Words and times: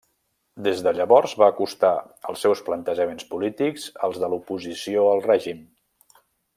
Des 0.67 0.79
de 0.87 0.93
llavors 0.99 1.35
va 1.41 1.49
acostar 1.53 1.91
els 2.33 2.47
seus 2.47 2.65
plantejaments 2.71 3.29
polítics 3.35 3.87
als 4.09 4.21
de 4.25 4.33
l'oposició 4.35 5.09
al 5.15 5.27
règim. 5.31 5.65